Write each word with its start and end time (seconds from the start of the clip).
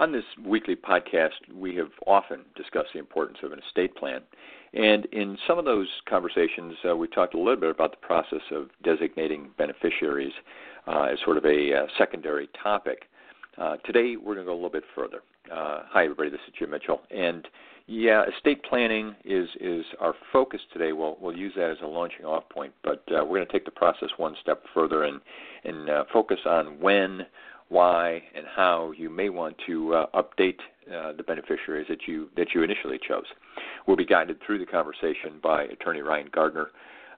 On 0.00 0.12
this 0.12 0.24
weekly 0.46 0.76
podcast, 0.76 1.30
we 1.52 1.74
have 1.74 1.90
often 2.06 2.42
discussed 2.54 2.90
the 2.92 3.00
importance 3.00 3.38
of 3.42 3.50
an 3.50 3.58
estate 3.66 3.96
plan. 3.96 4.20
And 4.72 5.06
in 5.06 5.36
some 5.44 5.58
of 5.58 5.64
those 5.64 5.88
conversations, 6.08 6.74
uh, 6.88 6.96
we 6.96 7.08
talked 7.08 7.34
a 7.34 7.38
little 7.38 7.56
bit 7.56 7.70
about 7.70 7.90
the 7.90 8.06
process 8.06 8.42
of 8.52 8.68
designating 8.84 9.50
beneficiaries 9.58 10.32
uh, 10.86 11.08
as 11.12 11.18
sort 11.24 11.36
of 11.36 11.44
a 11.44 11.74
uh, 11.74 11.86
secondary 11.98 12.48
topic. 12.62 13.06
Uh, 13.56 13.76
today, 13.78 14.14
we're 14.14 14.34
going 14.34 14.46
to 14.46 14.50
go 14.50 14.52
a 14.52 14.54
little 14.54 14.70
bit 14.70 14.84
further. 14.94 15.22
Uh, 15.52 15.82
hi, 15.88 16.04
everybody. 16.04 16.30
This 16.30 16.40
is 16.46 16.54
Jim 16.56 16.70
Mitchell. 16.70 17.00
And 17.10 17.48
yeah, 17.88 18.22
estate 18.36 18.62
planning 18.62 19.16
is, 19.24 19.48
is 19.60 19.84
our 19.98 20.14
focus 20.32 20.60
today. 20.72 20.92
We'll, 20.92 21.16
we'll 21.20 21.36
use 21.36 21.54
that 21.56 21.70
as 21.70 21.78
a 21.82 21.86
launching 21.86 22.24
off 22.24 22.48
point, 22.50 22.72
but 22.84 23.02
uh, 23.10 23.24
we're 23.24 23.38
going 23.38 23.46
to 23.46 23.52
take 23.52 23.64
the 23.64 23.72
process 23.72 24.10
one 24.16 24.36
step 24.40 24.62
further 24.72 25.02
and, 25.02 25.20
and 25.64 25.88
focus 26.12 26.38
on 26.46 26.78
when 26.78 27.26
why, 27.68 28.22
and 28.34 28.46
how 28.54 28.92
you 28.96 29.10
may 29.10 29.28
want 29.28 29.56
to 29.66 29.94
uh, 29.94 30.06
update 30.14 30.58
uh, 30.92 31.12
the 31.12 31.22
beneficiaries 31.22 31.86
that 31.88 32.06
you 32.06 32.28
that 32.36 32.48
you 32.54 32.62
initially 32.62 32.98
chose. 33.06 33.26
We'll 33.86 33.96
be 33.96 34.06
guided 34.06 34.38
through 34.44 34.58
the 34.58 34.66
conversation 34.66 35.38
by 35.42 35.64
attorney 35.64 36.00
Ryan 36.00 36.28
Gardner. 36.32 36.70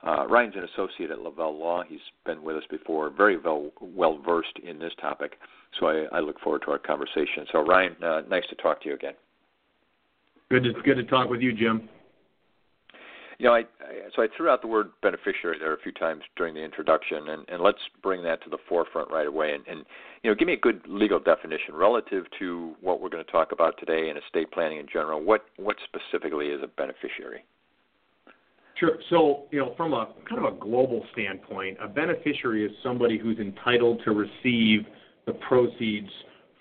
Uh, 0.06 0.26
Ryan's 0.26 0.54
an 0.56 0.64
associate 0.64 1.10
at 1.10 1.20
Lavelle 1.20 1.58
Law. 1.58 1.82
He's 1.86 2.00
been 2.24 2.42
with 2.42 2.56
us 2.56 2.62
before, 2.70 3.10
very 3.10 3.36
well, 3.36 3.70
well 3.82 4.18
versed 4.24 4.58
in 4.66 4.78
this 4.78 4.92
topic. 4.98 5.34
So 5.78 5.88
I, 5.88 6.04
I, 6.10 6.20
look 6.20 6.40
forward 6.40 6.62
to 6.62 6.70
our 6.70 6.78
conversation. 6.78 7.44
So 7.52 7.60
Ryan, 7.60 7.94
uh, 8.02 8.22
nice 8.26 8.44
to 8.48 8.56
talk 8.56 8.82
to 8.82 8.88
you 8.88 8.94
again. 8.94 9.12
Good 10.50 10.64
to 10.64 10.72
good 10.82 10.94
to 10.94 11.04
talk 11.04 11.28
with 11.28 11.42
you, 11.42 11.52
Jim 11.52 11.88
you 13.41 13.46
know, 13.46 13.55
I, 13.55 13.60
I 13.60 13.64
so 14.14 14.22
I 14.22 14.27
threw 14.36 14.50
out 14.50 14.60
the 14.60 14.69
word 14.69 14.91
beneficiary 15.00 15.58
there 15.58 15.72
a 15.72 15.80
few 15.80 15.92
times 15.92 16.22
during 16.36 16.55
the 16.55 16.62
introduction, 16.62 17.30
and, 17.30 17.48
and 17.48 17.62
let's 17.62 17.78
bring 18.02 18.22
that 18.24 18.44
to 18.44 18.50
the 18.50 18.58
forefront 18.69 19.10
right 19.10 19.27
away. 19.27 19.55
And, 19.55 19.66
and 19.66 19.86
you 20.22 20.30
know, 20.30 20.34
give 20.34 20.47
me 20.47 20.52
a 20.52 20.58
good 20.58 20.82
legal 20.86 21.19
definition 21.19 21.74
relative 21.74 22.27
to 22.38 22.74
what 22.82 23.00
we're 23.00 23.08
going 23.08 23.24
to 23.24 23.32
talk 23.32 23.52
about 23.52 23.77
today 23.78 24.10
in 24.10 24.19
estate 24.19 24.52
planning 24.52 24.78
in 24.78 24.86
general. 24.92 25.22
What 25.22 25.47
what 25.56 25.77
specifically 25.84 26.48
is 26.48 26.60
a 26.62 26.66
beneficiary? 26.66 27.44
Sure. 28.78 28.98
So, 29.08 29.44
you 29.50 29.60
know, 29.60 29.72
from 29.75 29.94
a 29.94 30.12
kind 30.28 30.44
of 30.44 30.54
a 30.54 30.58
global 30.58 31.04
standpoint, 31.12 31.78
a 31.82 31.88
beneficiary 31.88 32.66
is 32.66 32.72
somebody 32.82 33.19
who's 33.19 33.38
entitled 33.38 34.02
to 34.04 34.10
receive 34.12 34.84
the 35.27 35.32
proceeds 35.48 36.10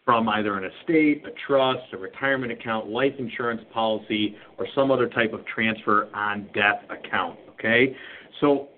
from 0.10 0.28
either 0.28 0.58
an 0.58 0.64
estate, 0.64 1.24
a 1.24 1.30
trust, 1.46 1.84
a 1.94 1.98
retirement 1.98 2.52
account, 2.52 2.90
life 2.90 3.14
insurance 3.20 3.62
policy, 3.72 4.36
or 4.58 4.66
some 4.74 4.90
other 4.90 5.08
type 5.08 5.34
of 5.34 5.46
transfer 5.46 6.10
on 6.16 6.50
death 6.56 6.82
account. 6.90 7.38
Okay? 7.52 7.96
So 8.42 8.70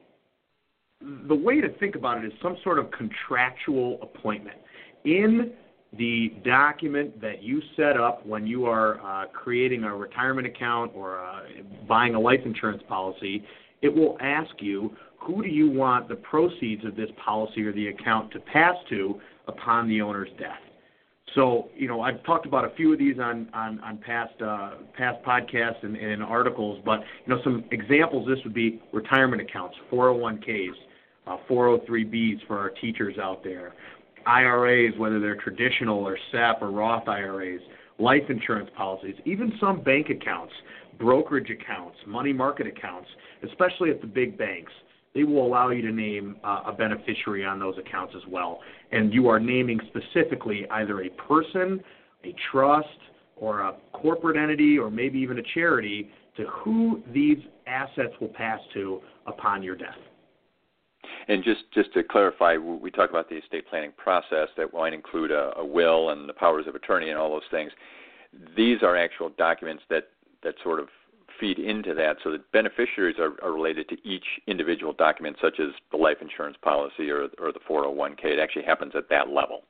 the 1.30 1.34
way 1.34 1.62
to 1.62 1.70
think 1.78 1.96
about 1.96 2.18
it 2.18 2.26
is 2.26 2.34
some 2.44 2.58
sort 2.66 2.80
of 2.80 2.92
contractual 2.92 3.98
appointment. 4.02 4.58
In 5.06 5.54
the 5.98 6.34
document 6.44 7.22
that 7.22 7.42
you 7.42 7.62
set 7.78 7.96
up 7.96 8.26
when 8.26 8.46
you 8.46 8.66
are 8.66 9.00
uh, 9.00 9.28
creating 9.28 9.86
a 9.86 9.96
retirement 9.96 10.48
account 10.48 10.92
or 10.94 11.24
uh, 11.24 11.44
buying 11.88 12.14
a 12.14 12.20
life 12.20 12.42
insurance 12.44 12.84
policy, 12.90 13.42
it 13.82 13.88
will 13.88 14.18
ask 14.20 14.52
you 14.60 14.94
who 15.18 15.42
do 15.42 15.48
you 15.48 15.72
want 15.72 16.10
the 16.10 16.16
proceeds 16.16 16.84
of 16.84 16.98
this 16.98 17.10
policy 17.24 17.64
or 17.64 17.72
the 17.72 17.88
account 17.88 18.34
to 18.34 18.40
pass 18.42 18.76
to 18.90 19.22
upon 19.48 19.88
the 19.88 20.02
owner's 20.02 20.30
death. 20.38 20.60
So, 21.36 21.70
you 21.76 21.88
know, 21.88 22.02
I've 22.02 22.22
talked 22.24 22.46
about 22.46 22.66
a 22.66 22.76
few 22.76 22.92
of 22.92 23.00
these 23.00 23.18
on 23.20 23.48
on, 23.54 23.80
on 23.80 23.98
past 23.98 24.34
uh, 24.42 24.72
past 24.98 25.24
podcasts 25.24 25.84
and, 25.84 25.96
and 25.96 26.22
articles, 26.22 26.82
but 26.86 27.00
you 27.26 27.34
know, 27.34 27.42
some 27.44 27.64
examples. 27.72 28.28
This 28.28 28.40
would 28.44 28.54
be 28.54 28.82
retirement 28.92 29.42
accounts, 29.42 29.76
401ks, 29.92 30.72
uh, 31.28 31.38
403bs 31.50 32.46
for 32.48 32.60
our 32.60 32.70
teachers 32.70 33.18
out 33.18 33.44
there, 33.44 33.74
IRAs, 34.26 34.98
whether 34.98 35.20
they're 35.20 35.36
traditional 35.36 36.00
or 36.00 36.18
SEP 36.32 36.62
or 36.62 36.72
Roth 36.72 37.08
IRAs, 37.08 37.62
life 37.98 38.24
insurance 38.30 38.70
policies, 38.76 39.16
even 39.26 39.54
some 39.60 39.82
bank 39.82 40.10
accounts, 40.10 40.54
brokerage 41.00 41.50
accounts, 41.50 41.98
money 42.06 42.34
market 42.34 42.68
accounts, 42.68 43.08
especially 43.50 43.90
at 43.90 44.02
the 44.02 44.08
big 44.08 44.38
banks 44.38 44.72
they 45.14 45.24
will 45.24 45.46
allow 45.46 45.70
you 45.70 45.82
to 45.82 45.92
name 45.92 46.38
uh, 46.44 46.64
a 46.68 46.74
beneficiary 46.74 47.46
on 47.46 47.60
those 47.60 47.78
accounts 47.78 48.14
as 48.16 48.24
well. 48.30 48.60
And 48.92 49.14
you 49.14 49.28
are 49.28 49.40
naming 49.40 49.80
specifically 49.88 50.66
either 50.72 51.02
a 51.02 51.10
person, 51.10 51.82
a 52.24 52.34
trust, 52.52 52.88
or 53.36 53.62
a 53.62 53.76
corporate 53.94 54.38
entity, 54.38 54.78
or 54.78 54.90
maybe 54.90 55.20
even 55.20 55.40
a 55.40 55.44
charity 55.54 56.10
to 56.38 56.46
who 56.46 57.02
these 57.14 57.40
assets 57.68 58.14
will 58.20 58.30
pass 58.30 58.60
to 58.74 59.02
upon 59.28 59.64
your 59.64 59.76
death. 59.76 59.98
And 61.28 61.44
just, 61.44 61.62
just 61.74 61.94
to 61.94 62.04
clarify, 62.04 62.58
we 62.58 62.92
talk 62.92 63.10
about 63.10 63.30
the 63.30 63.36
estate 63.36 63.68
planning 63.70 63.92
process 63.98 64.48
that 64.58 64.74
might 64.74 64.94
include 64.94 65.32
a, 65.32 65.52
a 65.58 65.66
will 65.66 66.12
and 66.12 66.28
the 66.28 66.34
powers 66.34 66.68
of 66.68 66.76
attorney 66.76 67.10
and 67.10 67.18
all 67.18 67.32
those 67.32 67.42
things. 67.52 67.72
These 68.56 68.82
are 68.82 68.96
actual 68.96 69.30
documents 69.38 69.84
that, 69.90 70.10
that 70.44 70.56
sort 70.64 70.80
of 70.80 70.88
feed 71.42 71.60
into 71.60 71.94
that 71.96 72.18
so 72.24 72.32
that 72.32 72.50
beneficiaries 72.54 73.18
are, 73.20 73.34
are 73.44 73.52
related 73.52 73.90
to 73.90 73.98
each 74.08 74.24
individual 74.48 74.94
document, 74.94 75.36
such 75.42 75.60
as 75.60 75.70
the 75.92 75.98
life 75.98 76.18
insurance 76.22 76.56
policy 76.62 77.10
or, 77.10 77.24
or 77.40 77.52
the 77.52 77.60
401k. 77.70 78.26
It 78.26 78.40
actually 78.40 78.64
happens 78.64 78.94
at 78.96 79.10
that 79.10 79.28
level. 79.28 79.64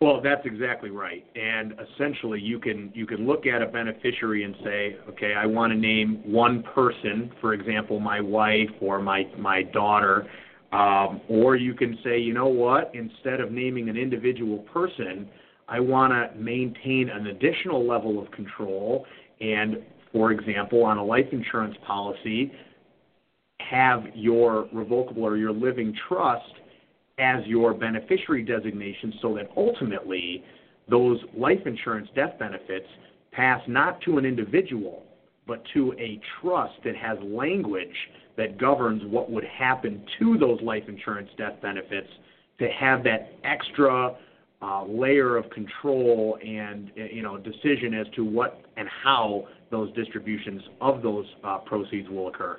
Well, 0.00 0.20
that's 0.22 0.46
exactly 0.46 0.90
right. 0.90 1.24
And 1.34 1.74
essentially, 1.92 2.40
you 2.40 2.60
can 2.60 2.92
you 2.94 3.04
can 3.04 3.26
look 3.26 3.46
at 3.46 3.62
a 3.62 3.66
beneficiary 3.66 4.44
and 4.44 4.54
say, 4.62 4.96
okay, 5.08 5.34
I 5.34 5.44
want 5.44 5.72
to 5.72 5.78
name 5.78 6.22
one 6.24 6.62
person, 6.62 7.32
for 7.40 7.52
example, 7.52 7.98
my 7.98 8.20
wife 8.20 8.70
or 8.80 9.00
my 9.00 9.26
my 9.36 9.64
daughter, 9.64 10.30
um, 10.70 11.20
or 11.28 11.56
you 11.56 11.74
can 11.74 11.98
say, 12.04 12.16
you 12.16 12.32
know 12.32 12.46
what? 12.46 12.92
Instead 12.94 13.40
of 13.40 13.50
naming 13.50 13.88
an 13.88 13.96
individual 13.96 14.58
person, 14.72 15.28
I 15.66 15.80
want 15.80 16.12
to 16.12 16.38
maintain 16.38 17.08
an 17.08 17.26
additional 17.26 17.84
level 17.84 18.22
of 18.22 18.30
control 18.30 19.04
and 19.40 19.78
for 20.12 20.32
example, 20.32 20.84
on 20.84 20.98
a 20.98 21.04
life 21.04 21.26
insurance 21.32 21.76
policy, 21.86 22.52
have 23.58 24.04
your 24.14 24.68
revocable 24.72 25.24
or 25.24 25.36
your 25.36 25.52
living 25.52 25.94
trust 26.08 26.54
as 27.18 27.44
your 27.46 27.74
beneficiary 27.74 28.42
designation 28.42 29.12
so 29.20 29.34
that 29.34 29.50
ultimately 29.56 30.44
those 30.88 31.18
life 31.36 31.66
insurance 31.66 32.08
death 32.14 32.38
benefits 32.38 32.86
pass 33.32 33.60
not 33.66 34.00
to 34.02 34.18
an 34.18 34.24
individual 34.24 35.04
but 35.46 35.62
to 35.72 35.94
a 35.98 36.20
trust 36.40 36.74
that 36.84 36.94
has 36.94 37.18
language 37.22 37.94
that 38.36 38.58
governs 38.58 39.02
what 39.06 39.30
would 39.30 39.44
happen 39.44 40.04
to 40.18 40.38
those 40.38 40.60
life 40.62 40.84
insurance 40.88 41.28
death 41.36 41.60
benefits 41.60 42.08
to 42.58 42.68
have 42.68 43.02
that 43.02 43.32
extra 43.44 44.16
uh, 44.60 44.84
layer 44.84 45.36
of 45.36 45.48
control 45.50 46.38
and 46.44 46.90
you 46.94 47.22
know 47.22 47.36
decision 47.36 47.94
as 47.94 48.06
to 48.14 48.24
what 48.24 48.62
and 48.76 48.88
how 49.02 49.46
those 49.70 49.92
distributions 49.94 50.62
of 50.80 51.02
those 51.02 51.26
uh, 51.44 51.58
proceeds 51.58 52.08
will 52.08 52.28
occur. 52.28 52.58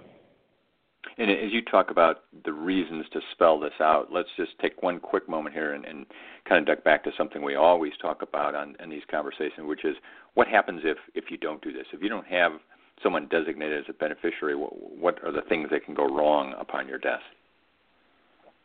And 1.17 1.31
as 1.31 1.51
you 1.51 1.61
talk 1.61 1.91
about 1.91 2.23
the 2.45 2.53
reasons 2.53 3.05
to 3.13 3.19
spell 3.31 3.59
this 3.59 3.73
out, 3.79 4.07
let's 4.11 4.29
just 4.37 4.51
take 4.61 4.83
one 4.83 4.99
quick 4.99 5.29
moment 5.29 5.55
here 5.55 5.73
and, 5.73 5.85
and 5.85 6.05
kind 6.47 6.59
of 6.59 6.67
duck 6.67 6.83
back 6.83 7.03
to 7.05 7.11
something 7.17 7.41
we 7.41 7.55
always 7.55 7.93
talk 8.01 8.21
about 8.21 8.53
on 8.53 8.75
in 8.81 8.89
these 8.89 9.03
conversations, 9.09 9.65
which 9.65 9.85
is 9.85 9.95
what 10.33 10.47
happens 10.47 10.81
if 10.83 10.97
if 11.15 11.31
you 11.31 11.37
don't 11.37 11.61
do 11.61 11.71
this? 11.71 11.85
If 11.93 12.01
you 12.01 12.09
don't 12.09 12.27
have 12.27 12.53
someone 13.01 13.27
designated 13.29 13.79
as 13.79 13.85
a 13.89 13.93
beneficiary, 13.93 14.55
what, 14.55 14.71
what 14.97 15.23
are 15.23 15.31
the 15.31 15.41
things 15.47 15.69
that 15.71 15.85
can 15.85 15.93
go 15.93 16.05
wrong 16.05 16.53
upon 16.59 16.87
your 16.87 16.99
death? 16.99 17.21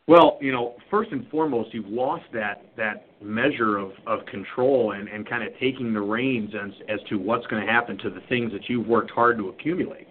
Well, 0.07 0.37
you 0.39 0.51
know, 0.51 0.75
first 0.91 1.11
and 1.11 1.27
foremost, 1.29 1.73
you've 1.73 1.87
lost 1.87 2.25
that 2.33 2.65
that 2.77 3.07
measure 3.23 3.77
of, 3.77 3.91
of 4.05 4.25
control 4.27 4.91
and, 4.91 5.07
and 5.09 5.27
kind 5.27 5.43
of 5.43 5.49
taking 5.59 5.93
the 5.93 6.01
reins 6.01 6.51
as, 6.53 6.71
as 6.87 6.99
to 7.09 7.15
what's 7.17 7.47
going 7.47 7.65
to 7.65 7.71
happen 7.71 7.97
to 7.99 8.11
the 8.11 8.21
things 8.29 8.51
that 8.51 8.69
you've 8.69 8.85
worked 8.85 9.09
hard 9.09 9.37
to 9.39 9.49
accumulate. 9.49 10.07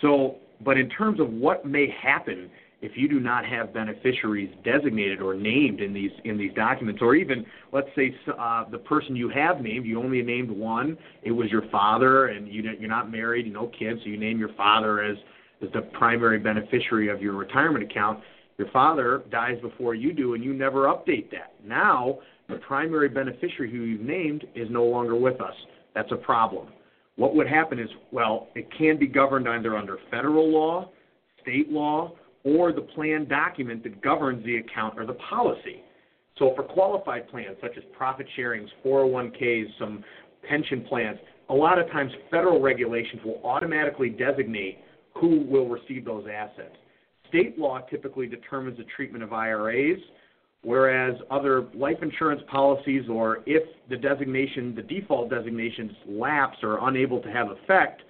So, 0.00 0.36
but 0.64 0.78
in 0.78 0.88
terms 0.88 1.20
of 1.20 1.30
what 1.30 1.66
may 1.66 1.90
happen 2.02 2.50
if 2.82 2.92
you 2.94 3.08
do 3.08 3.20
not 3.20 3.44
have 3.46 3.72
beneficiaries 3.72 4.54
designated 4.62 5.20
or 5.20 5.34
named 5.34 5.80
in 5.80 5.92
these 5.92 6.12
in 6.24 6.38
these 6.38 6.52
documents, 6.54 7.02
or 7.02 7.14
even 7.14 7.44
let's 7.72 7.88
say 7.94 8.14
uh, 8.38 8.64
the 8.70 8.78
person 8.78 9.16
you 9.16 9.28
have 9.28 9.60
named, 9.60 9.84
you 9.84 9.98
only 9.98 10.22
named 10.22 10.50
one, 10.50 10.96
it 11.22 11.30
was 11.30 11.50
your 11.50 11.68
father, 11.70 12.28
and 12.28 12.48
you 12.48 12.62
you're 12.78 12.88
not 12.88 13.10
married, 13.10 13.52
no 13.52 13.66
kids, 13.66 14.00
so 14.02 14.08
you 14.08 14.16
name 14.16 14.38
your 14.38 14.52
father 14.54 15.02
as 15.02 15.16
as 15.62 15.68
the 15.72 15.80
primary 15.80 16.38
beneficiary 16.38 17.08
of 17.08 17.20
your 17.20 17.32
retirement 17.32 17.82
account 17.82 18.20
your 18.58 18.70
father 18.70 19.22
dies 19.30 19.60
before 19.60 19.94
you 19.94 20.12
do, 20.12 20.34
and 20.34 20.42
you 20.42 20.54
never 20.54 20.86
update 20.86 21.30
that. 21.30 21.54
Now, 21.64 22.18
the 22.48 22.56
primary 22.56 23.08
beneficiary 23.08 23.70
who 23.70 23.78
you've 23.78 24.00
named 24.00 24.44
is 24.54 24.68
no 24.70 24.84
longer 24.84 25.16
with 25.16 25.40
us. 25.40 25.54
That's 25.94 26.12
a 26.12 26.16
problem. 26.16 26.68
what 27.16 27.34
would 27.34 27.48
happen 27.48 27.78
is, 27.78 27.88
well, 28.12 28.48
it 28.54 28.68
can 28.76 28.98
be 28.98 29.06
governed 29.06 29.48
either 29.48 29.76
under 29.76 29.98
federal 30.10 30.50
law, 30.50 30.90
state 31.40 31.70
law, 31.70 32.12
or 32.44 32.72
the 32.72 32.82
plan 32.82 33.26
document 33.26 33.82
that 33.82 34.00
governs 34.02 34.44
the 34.44 34.58
account 34.58 34.98
or 34.98 35.06
the 35.06 35.14
policy. 35.14 35.82
So 36.38 36.52
for 36.54 36.62
qualified 36.62 37.28
plans 37.28 37.56
such 37.62 37.76
as 37.76 37.82
profit 37.96 38.26
sharings, 38.38 38.68
401ks, 38.84 39.66
some 39.78 40.04
pension 40.48 40.82
plans, 40.82 41.18
a 41.48 41.54
lot 41.54 41.78
of 41.78 41.90
times 41.90 42.12
federal 42.30 42.60
regulations 42.60 43.22
will 43.24 43.40
automatically 43.42 44.10
designate 44.10 44.78
who 45.14 45.40
will 45.48 45.68
receive 45.68 46.04
those 46.04 46.26
assets. 46.30 46.76
State 47.28 47.58
law 47.58 47.80
typically 47.90 48.26
determines 48.26 48.78
the 48.78 48.84
treatment 48.96 49.24
of 49.24 49.32
IRAs, 49.32 49.98
whereas 50.62 51.14
other 51.30 51.66
life 51.74 51.98
insurance 52.02 52.42
policies 52.50 53.04
or 53.10 53.38
if 53.46 53.62
the 53.88 53.96
designation, 53.96 54.74
the 54.74 54.82
default 54.82 55.30
designations 55.30 55.92
lapse 56.06 56.58
or 56.62 56.78
are 56.78 56.88
unable 56.88 57.20
to 57.20 57.30
have 57.30 57.50
effect, 57.50 58.02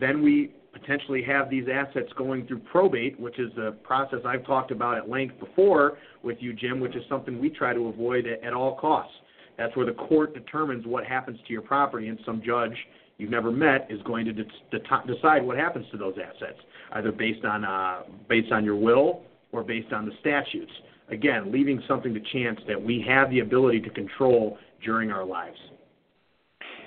then 0.00 0.22
we 0.22 0.54
potentially 0.72 1.22
have 1.22 1.50
these 1.50 1.66
assets 1.72 2.10
going 2.16 2.46
through 2.46 2.60
probate, 2.60 3.18
which 3.20 3.38
is 3.38 3.50
a 3.58 3.72
process 3.72 4.20
I've 4.24 4.46
talked 4.46 4.70
about 4.70 4.96
at 4.96 5.08
length 5.08 5.38
before 5.38 5.98
with 6.22 6.38
you, 6.40 6.54
Jim, 6.54 6.80
which 6.80 6.96
is 6.96 7.02
something 7.08 7.38
we 7.38 7.50
try 7.50 7.74
to 7.74 7.88
avoid 7.88 8.26
at 8.26 8.52
all 8.54 8.76
costs. 8.76 9.12
That's 9.58 9.76
where 9.76 9.86
the 9.86 9.92
court 9.92 10.32
determines 10.32 10.86
what 10.86 11.04
happens 11.04 11.38
to 11.46 11.52
your 11.52 11.62
property, 11.62 12.08
and 12.08 12.18
some 12.24 12.42
judge 12.44 12.76
you've 13.18 13.30
never 13.30 13.50
met 13.50 13.86
is 13.90 14.00
going 14.02 14.24
to 14.26 14.32
de- 14.32 14.44
de- 14.70 15.14
decide 15.14 15.44
what 15.44 15.56
happens 15.56 15.86
to 15.92 15.96
those 15.96 16.14
assets, 16.18 16.58
either 16.92 17.12
based 17.12 17.44
on 17.44 17.64
uh, 17.64 18.02
based 18.28 18.52
on 18.52 18.64
your 18.64 18.76
will 18.76 19.22
or 19.52 19.62
based 19.62 19.92
on 19.92 20.06
the 20.06 20.12
statutes. 20.20 20.72
Again, 21.10 21.52
leaving 21.52 21.82
something 21.86 22.14
to 22.14 22.20
chance 22.32 22.58
that 22.68 22.80
we 22.80 23.04
have 23.06 23.30
the 23.30 23.40
ability 23.40 23.80
to 23.80 23.90
control 23.90 24.58
during 24.84 25.10
our 25.10 25.24
lives. 25.24 25.58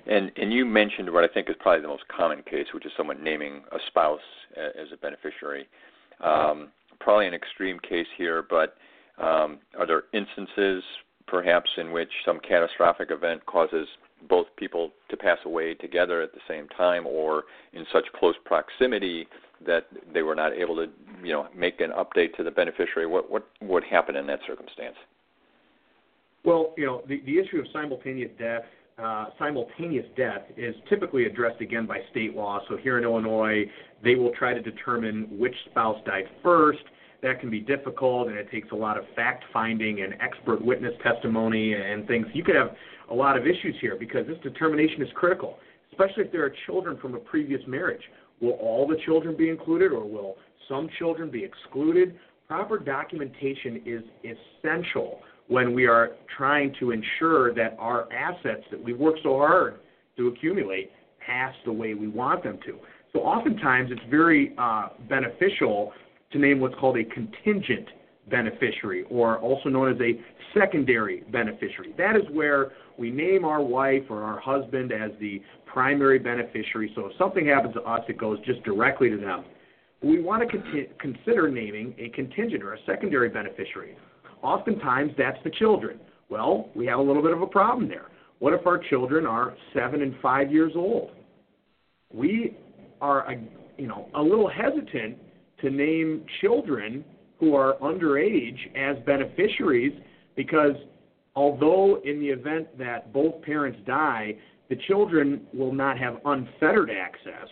And 0.08 0.32
and 0.38 0.54
you 0.54 0.66
mentioned 0.66 1.12
what 1.12 1.24
I 1.24 1.34
think 1.34 1.50
is 1.50 1.56
probably 1.60 1.82
the 1.82 1.88
most 1.88 2.08
common 2.08 2.44
case, 2.44 2.68
which 2.74 2.86
is 2.86 2.92
someone 2.98 3.24
naming 3.24 3.64
a 3.72 3.78
spouse 3.88 4.20
as 4.58 4.88
a 4.94 4.98
beneficiary. 4.98 5.68
Um, 6.22 6.70
probably 7.00 7.28
an 7.28 7.34
extreme 7.34 7.80
case 7.80 8.08
here, 8.18 8.46
but 8.50 8.76
um, 9.18 9.60
are 9.78 9.86
there 9.86 10.04
instances, 10.14 10.84
perhaps, 11.28 11.70
in 11.78 11.92
which 11.92 12.10
some 12.26 12.40
catastrophic 12.40 13.12
event 13.12 13.46
causes 13.46 13.88
both 14.30 14.48
people 14.58 14.92
to 15.10 15.18
pass 15.18 15.38
away 15.46 15.74
together 15.76 16.22
at 16.22 16.34
the 16.34 16.40
same 16.48 16.68
time, 16.70 17.06
or 17.06 17.44
in 17.74 17.86
such 17.94 18.06
close 18.16 18.36
proximity 18.44 19.28
that 19.66 19.88
they 20.14 20.22
were 20.22 20.36
not 20.36 20.54
able 20.54 20.76
to, 20.76 20.88
you 21.24 21.32
know, 21.32 21.48
make 21.56 21.80
an 21.80 21.92
update 21.92 22.36
to 22.38 22.44
the 22.44 22.52
beneficiary? 22.52 23.06
What 23.06 23.30
what 23.30 23.48
would 23.62 23.84
happen 23.84 24.16
in 24.16 24.28
that 24.28 24.40
circumstance? 24.48 24.96
Well, 26.44 26.74
you 26.78 26.86
know, 26.86 27.02
the, 27.08 27.22
the 27.26 27.40
issue 27.40 27.58
of 27.58 27.66
simultaneous 27.74 28.32
death 28.38 28.66
uh, 28.98 29.26
simultaneous 29.38 30.06
death 30.16 30.44
is 30.56 30.74
typically 30.88 31.26
addressed 31.26 31.62
again 31.62 31.86
by 31.86 32.00
state 32.12 32.34
law. 32.34 32.62
So 32.70 32.78
here 32.78 32.98
in 32.98 33.04
Illinois, 33.04 33.66
they 34.04 34.16
will 34.16 34.32
try 34.32 34.54
to 34.54 34.62
determine 34.62 35.28
which 35.38 35.56
spouse 35.70 35.98
died 36.06 36.26
first. 36.42 36.80
That 37.26 37.40
can 37.40 37.50
be 37.50 37.60
difficult, 37.60 38.28
and 38.28 38.38
it 38.38 38.52
takes 38.52 38.70
a 38.72 38.76
lot 38.76 39.00
of 39.00 39.04
fact 39.16 39.46
finding 39.52 40.04
and 40.04 40.14
expert 40.22 40.64
witness 40.64 40.94
testimony 41.02 41.74
and 41.74 42.06
things. 42.06 42.28
You 42.34 42.44
could 42.44 42.56
have 42.56 42.76
a 43.10 43.16
lot 43.16 43.36
of 43.36 43.48
issues 43.48 43.76
here 43.82 43.96
because 44.00 44.28
this 44.28 44.38
determination 44.44 45.02
is 45.02 45.08
critical, 45.16 45.58
especially 45.92 46.26
if 46.26 46.32
there 46.32 46.46
are 46.46 46.54
children 46.68 47.00
from 47.02 47.16
a 47.16 47.18
previous 47.18 47.62
marriage. 47.66 48.04
Will 48.42 48.52
all 48.52 48.86
the 48.86 48.98
children 49.08 49.36
be 49.36 49.50
included, 49.50 49.92
or 49.92 50.06
will 50.06 50.36
some 50.70 50.88
children 51.00 51.32
be 51.32 51.44
excluded? 51.44 52.16
Proper 52.48 52.78
documentation 52.78 53.82
is 53.88 54.04
essential 54.24 55.22
when 55.48 55.74
we 55.74 55.88
are 55.88 56.12
trying 56.38 56.76
to 56.80 56.92
ensure 56.92 57.56
that 57.56 57.76
our 57.80 58.08
assets 58.14 58.66
that 58.70 58.84
we 58.84 58.94
work 58.94 59.16
so 59.24 59.38
hard 59.38 59.80
to 60.18 60.28
accumulate 60.28 60.92
pass 61.26 61.56
the 61.66 61.74
way 61.74 61.96
we 61.96 62.08
want 62.08 62.44
them 62.44 62.60
to. 62.68 62.78
So 63.14 63.22
oftentimes 63.22 63.90
it's 63.92 64.12
very 64.12 64.54
uh, 64.60 64.90
beneficial 65.10 65.92
to 66.32 66.40
name 66.40 66.60
what's 66.60 66.76
called 66.76 66.98
a 66.98 67.04
contingent 67.04 67.88
beneficiary, 68.30 69.06
or 69.10 69.38
also 69.40 69.70
known 69.70 69.94
as 69.94 70.02
a 70.02 70.20
secondary 70.58 71.22
beneficiary. 71.32 71.94
That 71.98 72.16
is 72.16 72.24
where 72.32 72.72
we 72.98 73.12
name 73.12 73.46
our 73.46 73.62
wife 73.62 74.04
or 74.10 74.24
our 74.24 74.40
husband 74.40 74.92
as 74.92 75.12
the 75.20 75.42
primary 75.66 76.18
beneficiary. 76.18 76.92
So 76.96 77.08
if 77.08 77.18
something 77.18 77.48
happens 77.48 77.76
to 77.76 77.82
us, 77.82 78.02
it 78.08 78.18
goes 78.18 78.40
just 78.46 78.64
directly 78.64 79.10
to 79.10 79.18
them. 79.18 79.44
We 80.02 80.22
want 80.22 80.50
to 80.50 80.58
con- 80.58 80.88
consider 81.00 81.50
naming 81.50 81.94
a 81.98 82.10
contingent 82.10 82.64
or 82.64 82.74
a 82.74 82.78
secondary 82.86 83.30
beneficiary. 83.30 83.98
Oftentimes, 84.42 85.12
that's 85.18 85.38
the 85.44 85.50
children. 85.52 86.00
Well, 86.30 86.70
we 86.76 86.86
have 86.88 87.00
a 87.00 87.02
little 87.02 87.22
bit 87.22 87.34
of 87.34 87.42
a 87.42 87.48
problem 87.48 87.88
there. 87.88 88.08
What 88.40 88.54
if 88.54 88.66
our 88.66 88.78
children 88.78 89.26
are 89.26 89.56
seven 89.74 90.02
and 90.02 90.16
five 90.22 90.52
years 90.52 90.74
old? 90.76 91.12
We 92.14 92.58
are, 93.02 93.36
you 93.78 93.88
know, 93.88 94.08
a 94.16 94.22
little 94.22 94.50
hesitant 94.50 95.18
to 95.66 95.72
name 95.72 96.24
children 96.42 97.04
who 97.40 97.56
are 97.56 97.76
underage 97.82 98.58
as 98.76 98.98
beneficiaries 99.06 99.94
because 100.36 100.76
although 101.36 102.02
in 102.06 102.20
the 102.20 102.28
event 102.28 102.78
that 102.78 103.12
both 103.12 103.42
parents 103.42 103.80
die, 103.86 104.36
the 104.70 104.76
children 104.88 105.42
will 105.54 105.74
not 105.74 105.98
have 105.98 106.18
unfettered 106.26 106.90
access 106.90 107.50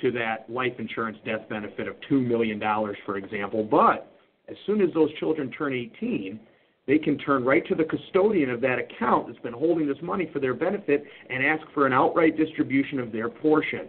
to 0.00 0.10
that 0.12 0.48
life 0.48 0.74
insurance 0.78 1.18
death 1.24 1.48
benefit 1.48 1.88
of 1.88 1.96
$2 2.10 2.24
million, 2.24 2.60
for 3.04 3.16
example, 3.16 3.64
but 3.64 4.12
as 4.48 4.56
soon 4.66 4.80
as 4.80 4.92
those 4.94 5.12
children 5.18 5.50
turn 5.50 5.72
18, 5.72 6.38
they 6.86 6.98
can 6.98 7.18
turn 7.18 7.44
right 7.44 7.66
to 7.66 7.74
the 7.74 7.84
custodian 7.84 8.50
of 8.50 8.60
that 8.60 8.78
account 8.78 9.26
that's 9.26 9.40
been 9.40 9.52
holding 9.52 9.88
this 9.88 9.96
money 10.02 10.30
for 10.32 10.38
their 10.38 10.54
benefit 10.54 11.04
and 11.30 11.44
ask 11.44 11.66
for 11.74 11.86
an 11.86 11.92
outright 11.92 12.36
distribution 12.36 13.00
of 13.00 13.10
their 13.10 13.28
portion. 13.28 13.88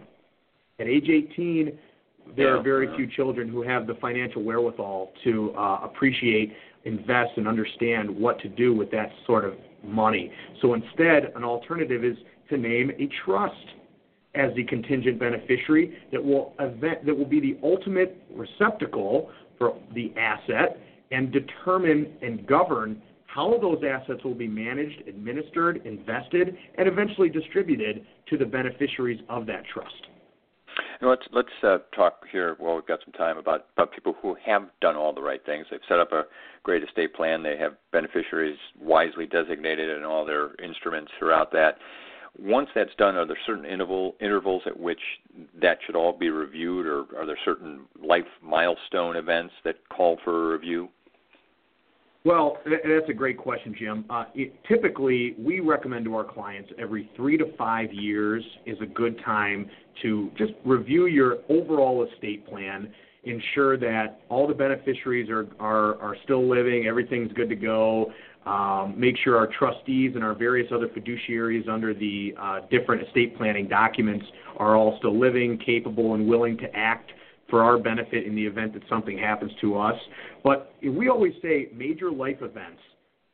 At 0.80 0.88
age 0.88 1.08
18, 1.08 1.78
there 2.36 2.54
yeah, 2.54 2.60
are 2.60 2.62
very 2.62 2.94
few 2.96 3.06
children 3.06 3.48
who 3.48 3.62
have 3.62 3.86
the 3.86 3.94
financial 3.94 4.42
wherewithal 4.42 5.12
to 5.24 5.52
uh, 5.56 5.80
appreciate, 5.82 6.52
invest, 6.84 7.30
and 7.36 7.48
understand 7.48 8.10
what 8.10 8.38
to 8.40 8.48
do 8.48 8.74
with 8.74 8.90
that 8.90 9.10
sort 9.26 9.44
of 9.44 9.54
money. 9.82 10.30
So 10.60 10.74
instead, 10.74 11.32
an 11.34 11.44
alternative 11.44 12.04
is 12.04 12.16
to 12.50 12.56
name 12.56 12.90
a 12.90 13.08
trust 13.24 13.54
as 14.34 14.54
the 14.54 14.64
contingent 14.64 15.18
beneficiary 15.18 15.98
that 16.12 16.22
will 16.22 16.54
event, 16.60 17.04
that 17.06 17.16
will 17.16 17.26
be 17.26 17.40
the 17.40 17.58
ultimate 17.62 18.22
receptacle 18.34 19.30
for 19.58 19.76
the 19.94 20.12
asset 20.16 20.78
and 21.10 21.32
determine 21.32 22.12
and 22.22 22.46
govern 22.46 23.02
how 23.26 23.58
those 23.60 23.82
assets 23.84 24.24
will 24.24 24.34
be 24.34 24.48
managed, 24.48 25.06
administered, 25.06 25.82
invested, 25.84 26.56
and 26.76 26.88
eventually 26.88 27.28
distributed 27.28 28.04
to 28.28 28.36
the 28.36 28.44
beneficiaries 28.44 29.20
of 29.28 29.46
that 29.46 29.62
trust. 29.72 30.08
And 31.00 31.08
let's 31.08 31.22
let's 31.32 31.48
uh, 31.62 31.78
talk 31.94 32.24
here. 32.30 32.56
Well, 32.58 32.74
we've 32.74 32.86
got 32.86 33.00
some 33.04 33.12
time 33.12 33.38
about 33.38 33.66
about 33.76 33.92
people 33.92 34.14
who 34.20 34.36
have 34.44 34.68
done 34.80 34.96
all 34.96 35.12
the 35.12 35.22
right 35.22 35.44
things. 35.44 35.66
They've 35.70 35.80
set 35.88 35.98
up 35.98 36.12
a 36.12 36.24
great 36.62 36.82
estate 36.82 37.14
plan. 37.14 37.42
They 37.42 37.56
have 37.56 37.74
beneficiaries 37.92 38.58
wisely 38.80 39.26
designated 39.26 39.96
in 39.96 40.04
all 40.04 40.24
their 40.24 40.50
instruments 40.62 41.12
throughout 41.18 41.52
that 41.52 41.78
once 42.38 42.68
that's 42.74 42.94
done, 42.96 43.16
are 43.16 43.26
there 43.26 43.38
certain 43.46 43.64
interval 43.64 44.14
intervals 44.20 44.62
at 44.66 44.78
which 44.78 45.00
that 45.60 45.78
should 45.84 45.96
all 45.96 46.12
be 46.12 46.30
reviewed, 46.30 46.86
or 46.86 47.04
are 47.18 47.26
there 47.26 47.38
certain 47.44 47.80
life 48.02 48.26
milestone 48.42 49.16
events 49.16 49.54
that 49.64 49.76
call 49.88 50.18
for 50.24 50.48
a 50.48 50.52
review? 50.52 50.88
Well, 52.24 52.58
that's 52.64 53.08
a 53.08 53.12
great 53.12 53.38
question, 53.38 53.74
Jim. 53.78 54.04
Uh, 54.10 54.24
typically, 54.66 55.34
we 55.38 55.60
recommend 55.60 56.04
to 56.06 56.14
our 56.16 56.24
clients 56.24 56.70
every 56.78 57.10
three 57.16 57.36
to 57.38 57.56
five 57.56 57.92
years 57.92 58.44
is 58.66 58.76
a 58.82 58.86
good 58.86 59.20
time 59.24 59.70
to 60.02 60.30
just 60.36 60.52
review 60.64 61.06
your 61.06 61.38
overall 61.48 62.06
estate 62.12 62.46
plan, 62.46 62.92
ensure 63.24 63.76
that 63.78 64.20
all 64.28 64.48
the 64.48 64.54
beneficiaries 64.54 65.30
are, 65.30 65.46
are, 65.60 66.00
are 66.02 66.16
still 66.24 66.48
living, 66.48 66.86
everything's 66.86 67.32
good 67.32 67.48
to 67.48 67.56
go, 67.56 68.12
um, 68.46 68.94
make 68.96 69.16
sure 69.18 69.36
our 69.36 69.46
trustees 69.46 70.12
and 70.14 70.24
our 70.24 70.34
various 70.34 70.70
other 70.72 70.88
fiduciaries 70.88 71.68
under 71.68 71.94
the 71.94 72.34
uh, 72.40 72.60
different 72.70 73.06
estate 73.06 73.36
planning 73.36 73.68
documents 73.68 74.24
are 74.56 74.74
all 74.74 74.96
still 74.98 75.18
living, 75.18 75.58
capable, 75.58 76.14
and 76.14 76.26
willing 76.26 76.56
to 76.58 76.74
act 76.74 77.12
for 77.50 77.62
our 77.62 77.78
benefit 77.78 78.26
in 78.26 78.34
the 78.34 78.44
event 78.44 78.74
that 78.74 78.82
something 78.88 79.16
happens 79.16 79.52
to 79.60 79.78
us. 79.78 79.98
But 80.44 80.72
we 80.82 81.08
always 81.08 81.32
say 81.42 81.68
major 81.74 82.10
life 82.10 82.38
events 82.40 82.80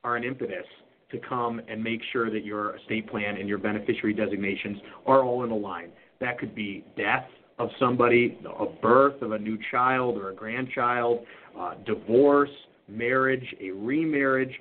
are 0.05 0.17
an 0.17 0.25
impetus 0.25 0.67
to 1.11 1.19
come 1.19 1.61
and 1.69 1.83
make 1.83 2.01
sure 2.13 2.31
that 2.31 2.45
your 2.45 2.77
estate 2.77 3.09
plan 3.09 3.37
and 3.37 3.49
your 3.49 3.59
beneficiary 3.59 4.15
designations 4.15 4.79
are 5.07 5.23
all 5.23 5.45
in 5.45 5.51
a 5.51 5.57
line. 5.57 5.91
That 6.21 6.39
could 6.39 6.55
be 6.55 6.85
death 6.97 7.27
of 7.59 7.69
somebody, 7.79 8.39
a 8.59 8.67
birth 8.67 9.23
of 9.23 9.33
a 9.33 9.39
new 9.39 9.59
child 9.71 10.17
or 10.17 10.31
a 10.31 10.35
grandchild, 10.35 11.25
uh, 11.59 11.75
divorce, 11.85 12.51
marriage, 12.89 13.45
a 13.61 13.71
remarriage 13.71 14.53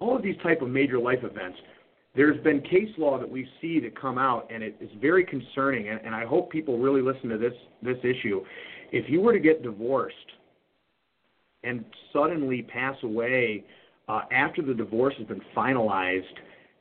all 0.00 0.16
of 0.16 0.22
these 0.22 0.36
type 0.42 0.62
of 0.62 0.68
major 0.68 0.98
life 0.98 1.18
events, 1.22 1.58
there's 2.14 2.42
been 2.42 2.60
case 2.62 2.90
law 2.96 3.18
that 3.18 3.28
we 3.28 3.46
see 3.60 3.80
that 3.80 3.98
come 4.00 4.18
out, 4.18 4.48
and 4.52 4.62
it 4.62 4.76
is 4.80 4.90
very 5.00 5.24
concerning. 5.24 5.88
And, 5.88 6.00
and 6.04 6.14
I 6.14 6.24
hope 6.24 6.50
people 6.50 6.78
really 6.78 7.02
listen 7.02 7.28
to 7.30 7.38
this 7.38 7.52
this 7.82 7.98
issue. 8.02 8.44
If 8.92 9.10
you 9.10 9.20
were 9.20 9.32
to 9.32 9.40
get 9.40 9.62
divorced 9.62 10.16
and 11.62 11.84
suddenly 12.12 12.62
pass 12.62 12.96
away 13.02 13.64
uh, 14.08 14.22
after 14.32 14.62
the 14.62 14.74
divorce 14.74 15.14
has 15.18 15.26
been 15.26 15.42
finalized, 15.56 16.22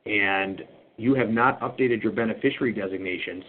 and 0.06 0.62
you 0.98 1.14
have 1.16 1.30
not 1.30 1.60
updated 1.60 2.02
your 2.02 2.14
beneficiary 2.14 2.74
designations, 2.74 3.44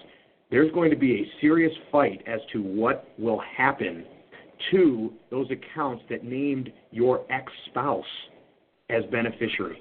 there's 0.50 0.73
going 0.73 0.91
to 0.91 0.97
be 0.97 1.23
a 1.23 1.41
serious 1.41 1.73
fight 1.93 2.23
as 2.27 2.41
to 2.53 2.62
what 2.62 3.09
will 3.19 3.41
happen 3.57 4.05
to 4.71 5.12
those 5.31 5.47
accounts 5.50 6.03
that 6.11 6.25
named 6.25 6.73
your 6.91 7.25
ex 7.31 7.53
spouse 7.67 8.05
as 8.91 9.05
beneficiary. 9.12 9.81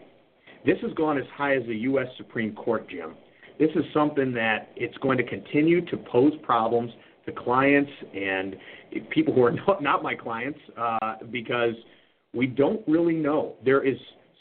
This 0.66 0.78
has 0.82 0.94
gone 0.94 1.18
as 1.18 1.26
high 1.36 1.56
as 1.56 1.66
the 1.66 1.76
U.S. 1.76 2.08
Supreme 2.18 2.54
Court, 2.54 2.88
Jim. 2.90 3.16
This 3.58 3.70
is 3.76 3.84
something 3.94 4.34
that 4.34 4.70
it's 4.76 4.98
going 4.98 5.18
to 5.18 5.24
continue 5.24 5.84
to 5.86 5.98
pose 5.98 6.34
problems 6.44 6.92
to 7.28 7.32
clients 7.34 7.92
and 8.16 8.56
people 9.12 9.34
who 9.34 9.44
are 9.44 9.52
not, 9.68 9.84
not 9.84 10.04
my 10.04 10.16
clients 10.16 10.60
uh, 10.78 11.16
because 11.32 11.74
we 12.34 12.48
don't 12.48 12.82
really 12.88 13.16
know. 13.16 13.56
There 13.64 13.86
is 13.86 13.98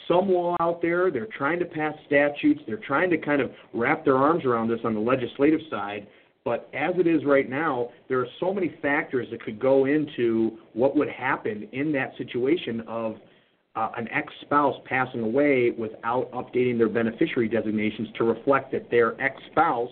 some 0.09 0.28
law 0.31 0.57
out 0.61 0.81
there. 0.81 1.11
They're 1.11 1.28
trying 1.37 1.59
to 1.59 1.64
pass 1.64 1.95
statutes. 2.07 2.61
They're 2.66 2.81
trying 2.87 3.11
to 3.11 3.19
kind 3.19 3.43
of 3.43 3.50
wrap 3.75 4.05
their 4.05 4.16
arms 4.16 4.45
around 4.45 4.69
this 4.69 4.81
on 4.85 4.95
the 4.95 5.00
legislative 5.00 5.61
side. 5.71 6.07
But 6.45 6.69
as 6.75 6.95
it 6.97 7.09
is 7.09 7.25
right 7.25 7.50
now, 7.50 7.88
there 8.09 8.21
are 8.21 8.28
so 8.38 8.55
many 8.55 8.76
factors 8.81 9.26
that 9.33 9.43
could 9.43 9.59
go 9.59 9.87
into 9.87 10.59
what 10.75 10.97
would 10.97 11.09
happen 11.09 11.69
in 11.73 11.90
that 11.93 12.12
situation 12.16 12.83
of 12.87 13.16
uh, 13.75 13.90
an 13.97 14.09
ex 14.12 14.33
spouse 14.43 14.76
passing 14.85 15.21
away 15.21 15.73
without 15.76 16.31
updating 16.31 16.78
their 16.78 16.88
beneficiary 16.88 17.49
designations 17.49 18.09
to 18.16 18.25
reflect 18.25 18.71
that 18.73 18.90
their 18.90 19.21
ex 19.21 19.37
spouse 19.50 19.90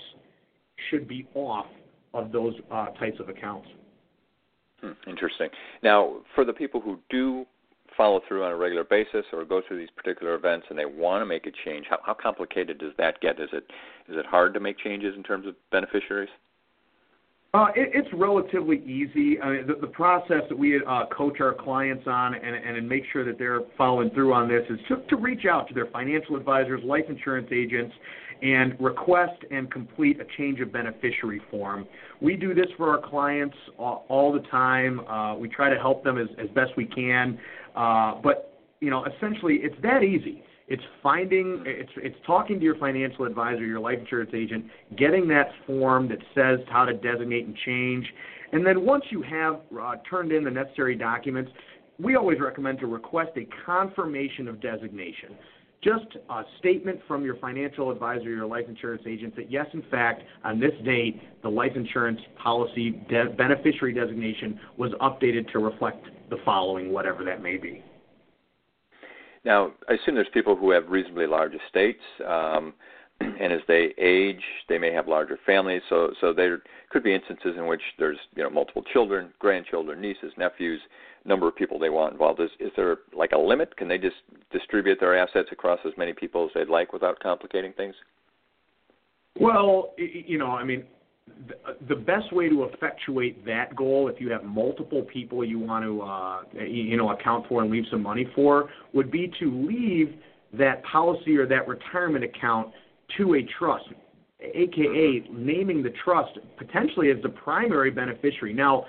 should 0.90 1.08
be 1.08 1.26
off 1.34 1.66
of 2.14 2.32
those 2.32 2.54
uh, 2.70 2.86
types 2.92 3.20
of 3.20 3.28
accounts. 3.28 3.68
Hmm, 4.80 4.92
interesting. 5.08 5.48
Now, 5.82 6.20
for 6.34 6.44
the 6.44 6.52
people 6.52 6.80
who 6.80 6.98
do 7.10 7.44
follow 7.96 8.20
through 8.26 8.44
on 8.44 8.52
a 8.52 8.56
regular 8.56 8.84
basis 8.84 9.24
or 9.32 9.44
go 9.44 9.62
through 9.66 9.78
these 9.78 9.90
particular 9.96 10.34
events 10.34 10.66
and 10.70 10.78
they 10.78 10.84
want 10.84 11.22
to 11.22 11.26
make 11.26 11.46
a 11.46 11.52
change, 11.64 11.86
how, 11.88 11.98
how 12.04 12.14
complicated 12.14 12.78
does 12.78 12.92
that 12.98 13.20
get? 13.20 13.40
Is 13.40 13.50
it 13.52 13.64
is 14.08 14.16
it 14.16 14.26
hard 14.26 14.54
to 14.54 14.60
make 14.60 14.78
changes 14.78 15.14
in 15.16 15.22
terms 15.22 15.46
of 15.46 15.54
beneficiaries? 15.70 16.30
Uh, 17.54 17.68
it, 17.76 17.90
it's 17.94 18.08
relatively 18.12 18.78
easy. 18.84 19.40
I 19.40 19.50
mean, 19.50 19.66
the, 19.68 19.74
the 19.80 19.86
process 19.86 20.42
that 20.48 20.58
we 20.58 20.82
uh, 20.84 21.04
coach 21.16 21.40
our 21.40 21.54
clients 21.54 22.04
on 22.08 22.34
and, 22.34 22.56
and 22.56 22.88
make 22.88 23.04
sure 23.12 23.24
that 23.24 23.38
they're 23.38 23.60
following 23.78 24.10
through 24.10 24.34
on 24.34 24.48
this 24.48 24.64
is 24.68 24.78
to, 24.88 24.96
to 25.08 25.16
reach 25.16 25.44
out 25.46 25.68
to 25.68 25.74
their 25.74 25.86
financial 25.86 26.34
advisors, 26.34 26.82
life 26.82 27.04
insurance 27.08 27.46
agents, 27.52 27.94
and 28.44 28.78
request 28.78 29.42
and 29.50 29.72
complete 29.72 30.20
a 30.20 30.24
change 30.36 30.60
of 30.60 30.70
beneficiary 30.70 31.40
form. 31.50 31.86
We 32.20 32.36
do 32.36 32.52
this 32.52 32.66
for 32.76 32.90
our 32.90 33.08
clients 33.08 33.56
all, 33.78 34.32
the 34.32 34.46
time. 34.50 35.00
Uh, 35.00 35.34
we 35.34 35.48
try 35.48 35.70
to 35.70 35.80
help 35.80 36.04
them 36.04 36.18
as, 36.18 36.28
as 36.38 36.48
best 36.50 36.72
we 36.76 36.84
can. 36.84 37.38
Uh, 37.74 38.20
but, 38.22 38.60
you 38.80 38.90
know, 38.90 39.04
essentially, 39.06 39.60
it's 39.62 39.80
that 39.82 40.02
easy. 40.02 40.44
It's 40.68 40.82
finding, 41.02 41.62
it's 41.66 41.90
it's 41.96 42.16
talking 42.26 42.58
to 42.58 42.64
your 42.64 42.76
financial 42.76 43.26
advisor, 43.26 43.64
your 43.66 43.80
life 43.80 43.98
insurance 43.98 44.30
agent, 44.34 44.64
getting 44.96 45.28
that 45.28 45.48
form 45.66 46.08
that 46.08 46.18
says 46.34 46.58
how 46.70 46.86
to 46.86 46.94
designate 46.94 47.46
and 47.46 47.56
change, 47.66 48.06
and 48.52 48.64
then 48.64 48.86
once 48.86 49.04
you 49.10 49.20
have 49.20 49.60
uh, 49.78 49.96
turned 50.08 50.32
in 50.32 50.44
the 50.44 50.50
necessary 50.50 50.94
documents, 50.94 51.50
we 51.98 52.16
always 52.16 52.40
recommend 52.40 52.78
to 52.78 52.86
request 52.86 53.32
a 53.36 53.46
confirmation 53.66 54.48
of 54.48 54.60
designation. 54.60 55.36
Just 55.84 56.16
a 56.30 56.42
statement 56.60 56.98
from 57.06 57.26
your 57.26 57.36
financial 57.36 57.90
advisor, 57.90 58.30
your 58.30 58.46
life 58.46 58.64
insurance 58.68 59.02
agent, 59.06 59.36
that 59.36 59.50
yes, 59.50 59.66
in 59.74 59.82
fact, 59.90 60.22
on 60.42 60.58
this 60.58 60.72
date, 60.82 61.20
the 61.42 61.48
life 61.48 61.72
insurance 61.76 62.18
policy 62.42 62.92
de- 63.10 63.28
beneficiary 63.36 63.92
designation 63.92 64.58
was 64.78 64.92
updated 65.02 65.50
to 65.52 65.58
reflect 65.58 66.06
the 66.30 66.38
following, 66.42 66.90
whatever 66.90 67.22
that 67.24 67.42
may 67.42 67.58
be. 67.58 67.84
Now, 69.44 69.72
I 69.90 69.92
assume 69.94 70.14
there's 70.14 70.26
people 70.32 70.56
who 70.56 70.70
have 70.70 70.88
reasonably 70.88 71.26
large 71.26 71.52
estates, 71.66 72.00
um, 72.26 72.72
and 73.40 73.52
as 73.52 73.60
they 73.68 73.94
age, 73.98 74.42
they 74.68 74.78
may 74.78 74.92
have 74.92 75.08
larger 75.08 75.38
families. 75.44 75.82
So, 75.88 76.12
so 76.20 76.32
there 76.32 76.62
could 76.90 77.02
be 77.02 77.14
instances 77.14 77.54
in 77.56 77.66
which 77.66 77.82
there's 77.98 78.18
you 78.34 78.42
know 78.42 78.50
multiple 78.50 78.82
children, 78.92 79.32
grandchildren, 79.38 80.00
nieces, 80.00 80.32
nephews, 80.36 80.80
number 81.24 81.48
of 81.48 81.56
people 81.56 81.78
they 81.78 81.90
want 81.90 82.12
involved. 82.12 82.40
Is 82.40 82.50
is 82.60 82.70
there 82.76 82.98
like 83.16 83.32
a 83.32 83.38
limit? 83.38 83.76
Can 83.76 83.88
they 83.88 83.98
just 83.98 84.16
distribute 84.52 84.98
their 85.00 85.16
assets 85.16 85.48
across 85.52 85.80
as 85.84 85.92
many 85.96 86.12
people 86.12 86.44
as 86.44 86.50
they'd 86.54 86.68
like 86.68 86.92
without 86.92 87.18
complicating 87.20 87.72
things? 87.72 87.94
Well, 89.40 89.94
you 89.98 90.38
know, 90.38 90.52
I 90.52 90.62
mean, 90.62 90.84
the 91.88 91.96
best 91.96 92.32
way 92.32 92.48
to 92.48 92.64
effectuate 92.64 93.44
that 93.46 93.74
goal, 93.74 94.08
if 94.08 94.20
you 94.20 94.30
have 94.30 94.44
multiple 94.44 95.02
people 95.02 95.44
you 95.44 95.58
want 95.58 95.84
to, 95.84 96.02
uh, 96.02 96.64
you 96.64 96.96
know, 96.96 97.10
account 97.10 97.46
for 97.48 97.62
and 97.62 97.70
leave 97.70 97.84
some 97.90 98.02
money 98.02 98.28
for, 98.34 98.70
would 98.92 99.10
be 99.10 99.32
to 99.40 99.66
leave 99.66 100.14
that 100.52 100.84
policy 100.84 101.36
or 101.36 101.46
that 101.46 101.66
retirement 101.66 102.24
account 102.24 102.68
to 103.16 103.34
a 103.34 103.42
trust, 103.58 103.86
aka 104.40 105.26
naming 105.32 105.82
the 105.82 105.92
trust 106.04 106.38
potentially 106.56 107.10
as 107.10 107.22
the 107.22 107.28
primary 107.28 107.90
beneficiary. 107.90 108.52
Now, 108.52 108.84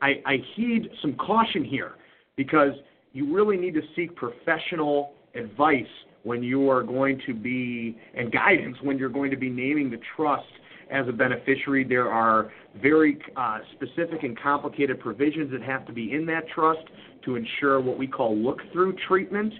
I, 0.00 0.22
I 0.26 0.36
heed 0.54 0.88
some 1.02 1.14
caution 1.14 1.64
here 1.64 1.92
because 2.36 2.72
you 3.12 3.34
really 3.34 3.56
need 3.56 3.74
to 3.74 3.82
seek 3.96 4.14
professional 4.14 5.12
advice 5.34 5.86
when 6.22 6.42
you 6.42 6.70
are 6.70 6.82
going 6.82 7.20
to 7.26 7.34
be 7.34 7.96
and 8.14 8.30
guidance 8.30 8.76
when 8.82 8.98
you're 8.98 9.08
going 9.08 9.30
to 9.30 9.36
be 9.36 9.48
naming 9.48 9.90
the 9.90 9.98
trust 10.16 10.46
as 10.90 11.06
a 11.08 11.12
beneficiary. 11.12 11.84
There 11.84 12.10
are 12.10 12.50
very 12.80 13.18
uh, 13.36 13.58
specific 13.74 14.22
and 14.22 14.38
complicated 14.40 15.00
provisions 15.00 15.50
that 15.52 15.62
have 15.62 15.86
to 15.86 15.92
be 15.92 16.12
in 16.12 16.26
that 16.26 16.48
trust 16.48 16.86
to 17.24 17.36
ensure 17.36 17.80
what 17.80 17.98
we 17.98 18.06
call 18.06 18.36
look 18.36 18.60
through 18.72 18.96
treatment 19.06 19.52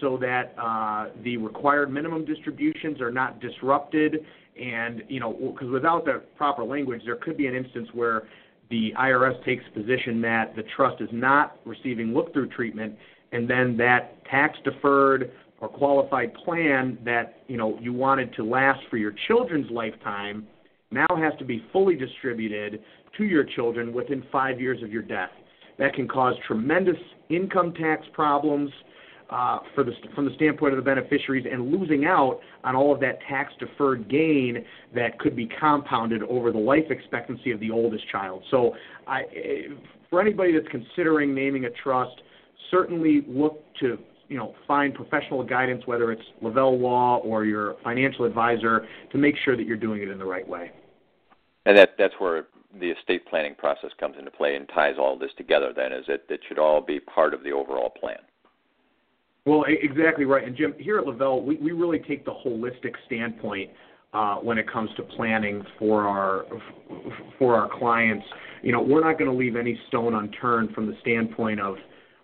so 0.00 0.16
that 0.18 0.54
uh, 0.58 1.08
the 1.22 1.36
required 1.36 1.90
minimum 1.90 2.24
distributions 2.24 3.00
are 3.00 3.10
not 3.10 3.40
disrupted. 3.40 4.24
And, 4.60 5.02
you 5.08 5.20
know, 5.20 5.32
because 5.32 5.70
without 5.70 6.04
the 6.04 6.22
proper 6.36 6.64
language, 6.64 7.02
there 7.04 7.16
could 7.16 7.36
be 7.36 7.46
an 7.46 7.54
instance 7.54 7.88
where 7.92 8.24
the 8.70 8.92
IRS 8.98 9.44
takes 9.44 9.64
position 9.74 10.20
that 10.22 10.54
the 10.56 10.62
trust 10.76 11.00
is 11.00 11.08
not 11.12 11.56
receiving 11.64 12.14
look 12.14 12.32
through 12.32 12.48
treatment, 12.48 12.94
and 13.32 13.48
then 13.48 13.76
that 13.76 14.24
tax 14.26 14.58
deferred 14.64 15.32
or 15.60 15.68
qualified 15.68 16.32
plan 16.34 16.96
that 17.04 17.42
you 17.48 17.56
know 17.56 17.78
you 17.80 17.92
wanted 17.92 18.32
to 18.34 18.44
last 18.44 18.80
for 18.88 18.96
your 18.96 19.12
children's 19.26 19.70
lifetime 19.70 20.46
now 20.90 21.06
has 21.16 21.32
to 21.38 21.44
be 21.44 21.64
fully 21.72 21.96
distributed 21.96 22.82
to 23.16 23.24
your 23.24 23.44
children 23.44 23.92
within 23.92 24.24
five 24.32 24.60
years 24.60 24.82
of 24.82 24.90
your 24.90 25.02
death. 25.02 25.30
That 25.78 25.94
can 25.94 26.08
cause 26.08 26.34
tremendous 26.46 26.96
income 27.28 27.72
tax 27.74 28.06
problems 28.12 28.70
uh, 29.30 29.60
for 29.74 29.84
the, 29.84 29.92
from 30.14 30.24
the 30.24 30.34
standpoint 30.34 30.72
of 30.72 30.76
the 30.76 30.82
beneficiaries 30.82 31.46
and 31.50 31.70
losing 31.70 32.04
out 32.04 32.40
on 32.64 32.74
all 32.74 32.92
of 32.92 33.00
that 33.00 33.18
tax 33.28 33.52
deferred 33.58 34.08
gain 34.08 34.64
that 34.94 35.18
could 35.18 35.36
be 35.36 35.48
compounded 35.58 36.22
over 36.24 36.50
the 36.50 36.58
life 36.58 36.90
expectancy 36.90 37.52
of 37.52 37.60
the 37.60 37.70
oldest 37.70 38.08
child. 38.10 38.42
So, 38.50 38.74
I, 39.06 39.22
for 40.10 40.20
anybody 40.20 40.52
that's 40.52 40.68
considering 40.68 41.34
naming 41.34 41.66
a 41.66 41.70
trust, 41.70 42.20
certainly 42.70 43.24
look 43.28 43.62
to 43.80 43.98
you 44.28 44.36
know 44.36 44.54
find 44.66 44.94
professional 44.94 45.44
guidance, 45.44 45.86
whether 45.86 46.10
it's 46.12 46.22
Lavelle 46.42 46.78
Law 46.78 47.18
or 47.18 47.44
your 47.44 47.76
financial 47.84 48.24
advisor, 48.24 48.86
to 49.12 49.18
make 49.18 49.36
sure 49.44 49.56
that 49.56 49.64
you're 49.64 49.76
doing 49.76 50.02
it 50.02 50.08
in 50.08 50.18
the 50.18 50.24
right 50.24 50.46
way. 50.46 50.72
And 51.66 51.76
that 51.76 51.90
that's 51.98 52.14
where 52.18 52.46
the 52.80 52.90
estate 52.90 53.26
planning 53.26 53.54
process 53.54 53.90
comes 53.98 54.16
into 54.18 54.30
play 54.30 54.54
and 54.54 54.68
ties 54.68 54.94
all 54.98 55.18
this 55.18 55.30
together. 55.36 55.72
Then 55.74 55.92
is 55.92 56.04
it 56.08 56.24
it 56.28 56.40
should 56.48 56.58
all 56.58 56.80
be 56.80 56.98
part 56.98 57.34
of 57.34 57.44
the 57.44 57.52
overall 57.52 57.90
plan. 57.90 58.18
Well, 59.46 59.64
exactly 59.66 60.24
right. 60.24 60.46
And 60.46 60.56
Jim, 60.56 60.74
here 60.78 60.98
at 60.98 61.06
Lavelle, 61.06 61.42
we, 61.42 61.56
we 61.56 61.72
really 61.72 61.98
take 61.98 62.24
the 62.24 62.32
holistic 62.32 62.94
standpoint 63.06 63.70
uh, 64.12 64.36
when 64.36 64.58
it 64.58 64.70
comes 64.70 64.90
to 64.96 65.02
planning 65.02 65.64
for 65.78 66.06
our 66.06 66.44
for 67.38 67.56
our 67.56 67.68
clients. 67.78 68.24
You 68.62 68.72
know, 68.72 68.82
we're 68.82 69.00
not 69.02 69.18
going 69.18 69.30
to 69.30 69.36
leave 69.36 69.56
any 69.56 69.80
stone 69.88 70.14
unturned 70.14 70.74
from 70.74 70.86
the 70.86 70.94
standpoint 71.00 71.60
of 71.60 71.76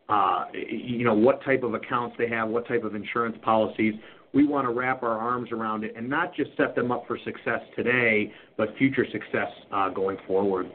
uh, 0.08 0.44
you 0.52 1.04
know 1.04 1.14
what 1.14 1.42
type 1.44 1.62
of 1.62 1.74
accounts 1.74 2.16
they 2.18 2.28
have, 2.28 2.48
what 2.48 2.68
type 2.68 2.84
of 2.84 2.94
insurance 2.94 3.36
policies 3.42 3.94
we 4.34 4.46
want 4.46 4.66
to 4.66 4.72
wrap 4.72 5.02
our 5.02 5.18
arms 5.18 5.50
around 5.50 5.82
it 5.82 5.94
and 5.96 6.08
not 6.08 6.34
just 6.34 6.50
set 6.58 6.74
them 6.74 6.92
up 6.92 7.06
for 7.06 7.18
success 7.24 7.60
today, 7.74 8.30
but 8.58 8.68
future 8.76 9.06
success 9.10 9.48
uh, 9.72 9.88
going 9.88 10.18
forward. 10.26 10.70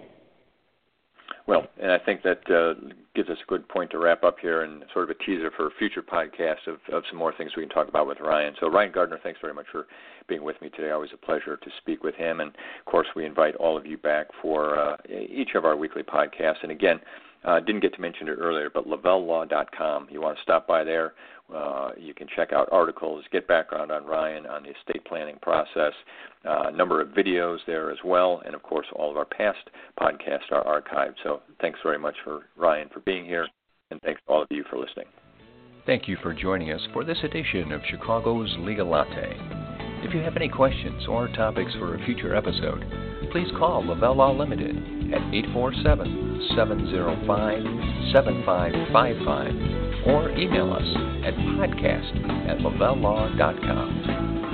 Well, 1.52 1.68
and 1.82 1.92
I 1.92 2.00
think 2.00 2.24
that 2.24 2.50
uh, 2.50 2.94
gives 3.14 3.30
us 3.30 3.38
a 3.46 3.50
good 3.50 3.68
point 3.68 3.92
to 3.92 3.98
wrap 3.98 4.24
up 4.24 4.38
here 4.42 4.64
and 4.64 4.86
sort 4.94 5.10
of 5.10 5.16
a 5.18 5.24
teaser 5.26 5.52
for 5.56 5.70
future 5.78 6.02
podcasts 6.02 6.66
of, 6.66 6.78
of 6.94 7.04
some 7.10 7.20
more 7.20 7.34
things 7.38 7.52
we 7.58 7.64
can 7.64 7.70
talk 7.70 7.90
about 7.90 8.08
with 8.08 8.22
Ryan. 8.22 8.56
So, 8.58 8.70
Ryan 8.70 8.94
Gardner, 8.94 9.20
thanks 9.22 9.42
very 9.42 9.54
much 9.54 9.66
for 9.70 9.88
being 10.30 10.44
with 10.44 10.62
me 10.62 10.70
today. 10.70 10.92
Always 10.92 11.10
a 11.14 11.18
pleasure 11.18 11.58
to 11.58 11.70
speak 11.82 12.04
with 12.04 12.16
him. 12.16 12.40
And, 12.40 12.52
of 12.52 12.86
course, 12.86 13.08
we 13.18 13.26
invite 13.26 13.56
all 13.56 13.76
of 13.76 13.86
you 13.86 13.98
back 13.98 14.28
for 14.42 14.80
uh, 14.80 14.96
each 15.10 15.56
of 15.56 15.66
our 15.66 15.76
weekly 15.76 16.04
podcasts. 16.04 16.64
And, 16.64 16.72
again, 16.72 17.02
uh, 17.44 17.60
didn't 17.60 17.82
get 17.82 17.94
to 17.96 18.02
mention 18.02 18.28
it 18.28 18.34
earlier, 18.34 18.70
but 18.74 18.88
lavellelaw.com. 18.88 20.08
You 20.12 20.22
want 20.22 20.38
to 20.38 20.44
stop 20.44 20.68
by 20.68 20.84
there. 20.84 21.14
Uh, 21.54 21.92
you 21.98 22.14
can 22.14 22.28
check 22.34 22.54
out 22.54 22.70
articles, 22.72 23.26
get 23.32 23.48
background 23.48 23.92
on 23.92 24.06
Ryan 24.06 24.46
on 24.46 24.64
the 24.64 24.70
estate 24.70 25.04
planning 25.06 25.38
process, 25.42 25.92
uh, 26.46 26.68
a 26.68 26.72
number 26.72 27.02
of 27.02 27.10
videos 27.10 27.58
there 27.68 27.92
as 27.92 27.98
well, 28.06 28.42
and 28.46 28.56
of 28.56 28.64
course, 28.64 28.86
all 28.96 29.12
of 29.12 29.18
our 29.18 29.26
past 29.26 29.70
podcasts 30.00 30.50
are 30.52 30.64
archived. 30.64 31.16
So, 31.24 31.42
thanks 31.60 31.80
very 31.84 32.00
much 32.00 32.16
for 32.24 32.44
Ryan 32.56 32.90
for 32.94 33.02
being 33.02 33.26
here, 33.26 33.48
and 33.90 34.00
thanks 34.02 34.22
to 34.26 34.34
all 34.34 34.42
of 34.42 34.48
you 34.50 34.64
for 34.70 34.78
listening. 34.78 35.08
Thank 35.86 36.08
you 36.08 36.16
for 36.22 36.34
joining 36.34 36.72
us 36.72 36.82
for 36.94 37.04
this 37.04 37.18
edition 37.24 37.72
of 37.74 37.82
Chicago's 37.90 38.56
Legal 38.60 38.88
Latte. 38.88 39.71
If 40.04 40.14
you 40.16 40.22
have 40.22 40.36
any 40.36 40.50
questions 40.50 41.08
or 41.08 41.28
topics 41.30 41.72
for 41.76 41.96
a 41.96 42.06
future 42.06 42.36
episode, 42.36 42.84
please 43.32 43.48
call 43.58 43.86
Lavelle 43.86 44.16
Law 44.16 44.32
Limited 44.32 44.76
at 45.14 45.22
847 45.34 46.50
705 46.56 47.64
7555 48.12 50.08
or 50.08 50.32
email 50.32 50.74
us 50.74 50.88
at 51.24 51.36
podcast 51.56 52.50
at 52.50 52.58
lavellelaw.com. 52.60 54.51